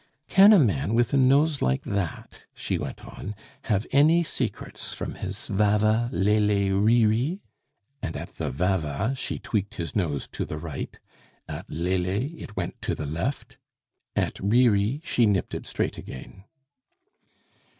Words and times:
"Can 0.27 0.51
a 0.51 0.57
man 0.57 0.95
with 0.95 1.13
a 1.13 1.17
nose 1.17 1.61
like 1.61 1.83
that," 1.83 2.45
she 2.55 2.79
went 2.79 3.05
on, 3.05 3.35
"have 3.65 3.85
any 3.91 4.23
secrets 4.23 4.95
from 4.95 5.13
his 5.13 5.45
Vava 5.45 6.09
lele 6.11 6.73
ririe?" 6.81 7.39
And 8.01 8.17
at 8.17 8.35
the 8.37 8.49
Vava 8.49 9.13
she 9.15 9.37
tweaked 9.37 9.75
his 9.75 9.95
nose 9.95 10.27
to 10.29 10.43
the 10.43 10.57
right; 10.57 10.97
at 11.47 11.69
lele 11.69 12.07
it 12.41 12.57
went 12.57 12.81
to 12.81 12.95
the 12.95 13.05
left; 13.05 13.57
at 14.15 14.33
ririe 14.39 15.01
she 15.05 15.27
nipped 15.27 15.53
it 15.53 15.67
straight 15.67 15.99
again. 15.99 16.45